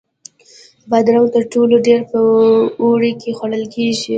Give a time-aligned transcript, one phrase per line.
[0.89, 2.19] بادرنګ تر ټولو ډېر په
[2.81, 4.09] اوړي کې خوړل کېږي.